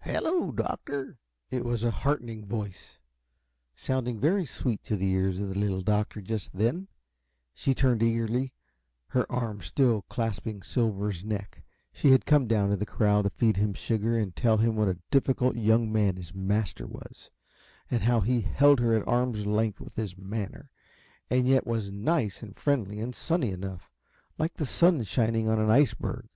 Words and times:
"Hello, 0.00 0.52
Doctor!" 0.52 1.18
It 1.50 1.62
was 1.62 1.84
a 1.84 1.90
heartening 1.90 2.46
voice, 2.46 2.98
sounding 3.74 4.18
very 4.18 4.46
sweet 4.46 4.82
to 4.84 4.96
the 4.96 5.10
ears 5.10 5.38
of 5.38 5.50
the 5.50 5.58
Little 5.58 5.82
Doctor 5.82 6.22
just 6.22 6.54
then. 6.56 6.88
She 7.52 7.74
turned 7.74 8.02
eagerly, 8.02 8.54
her 9.08 9.30
arms 9.30 9.66
still 9.66 10.00
clasping 10.08 10.62
Silver's 10.62 11.22
neck. 11.24 11.62
She 11.92 12.10
had 12.10 12.24
come 12.24 12.46
down 12.46 12.70
to 12.70 12.76
the 12.76 12.86
corral 12.86 13.22
to 13.24 13.28
feed 13.28 13.58
him 13.58 13.74
sugar 13.74 14.16
and 14.18 14.34
tell 14.34 14.56
him 14.56 14.76
what 14.76 14.88
a 14.88 14.94
very 14.94 15.02
difficult 15.10 15.56
young 15.56 15.92
man 15.92 16.16
his 16.16 16.32
master 16.32 16.86
was, 16.86 17.30
and 17.90 18.00
how 18.04 18.20
he 18.20 18.40
held 18.40 18.80
her 18.80 18.94
at 18.96 19.06
arm's 19.06 19.44
length 19.44 19.78
with 19.78 19.94
his 19.96 20.16
manner, 20.16 20.70
and 21.28 21.46
yet 21.46 21.66
was 21.66 21.90
nice 21.90 22.42
and 22.42 22.56
friendly 22.56 22.98
and 22.98 23.14
sunny 23.14 23.50
enough 23.50 23.90
like 24.38 24.54
the 24.54 24.64
sun 24.64 25.02
shining 25.02 25.46
on 25.50 25.58
an 25.60 25.68
iceberg. 25.68 26.28